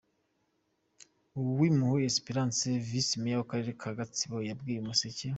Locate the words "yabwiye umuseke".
4.49-5.27